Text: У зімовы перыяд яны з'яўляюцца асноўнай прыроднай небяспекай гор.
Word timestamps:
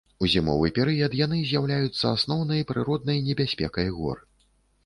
У 0.25 0.27
зімовы 0.35 0.69
перыяд 0.77 1.15
яны 1.19 1.37
з'яўляюцца 1.49 2.05
асноўнай 2.15 2.65
прыроднай 2.73 3.23
небяспекай 3.29 3.87
гор. 4.01 4.27